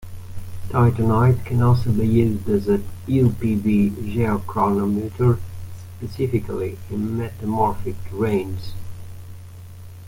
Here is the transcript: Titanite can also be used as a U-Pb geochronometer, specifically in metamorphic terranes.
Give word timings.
Titanite 0.71 1.45
can 1.45 1.61
also 1.61 1.91
be 1.91 2.07
used 2.07 2.49
as 2.49 2.67
a 2.67 2.81
U-Pb 3.05 3.91
geochronometer, 4.15 5.39
specifically 5.99 6.79
in 6.89 7.19
metamorphic 7.19 8.03
terranes. 8.05 8.71